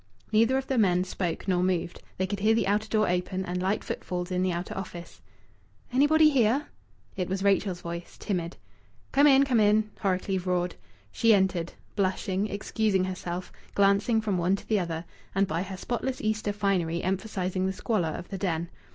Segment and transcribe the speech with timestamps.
[0.31, 2.01] Neither of the men spoke nor moved.
[2.17, 5.21] They could hear the outer door open and light footfalls in the outer office.
[5.93, 6.65] "Anybody here?"
[7.15, 8.57] It was Rachel's voice, timid.
[9.11, 10.73] "Come in, come in!" Horrocleave roared.
[11.11, 16.19] She entered, blushing, excusing herself, glancing from one to the other, and by her spotless
[16.19, 18.71] Easter finery emphasizing the squalor of the den.